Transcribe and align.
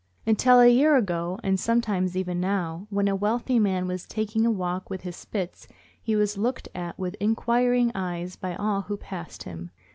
Until 0.25 0.59
a 0.59 0.65
year 0.67 0.95
ago 0.95 1.39
(and 1.43 1.59
sometimes 1.59 2.17
even 2.17 2.39
now), 2.39 2.87
when 2.89 3.07
a 3.07 3.15
wealthy 3.15 3.59
man 3.59 3.85
was 3.85 4.07
taking 4.07 4.47
a 4.47 4.51
walk 4.51 4.89
with 4.89 5.01
his 5.01 5.15
Spits 5.15 5.67
he 6.01 6.15
was 6.15 6.39
looked 6.39 6.67
at 6.73 6.97
with 6.97 7.15
inquiring 7.19 7.91
eyes 7.93 8.35
by 8.35 8.55
all 8.55 8.81
who 8.81 8.97
passed 8.97 9.43
him. 9.43 9.69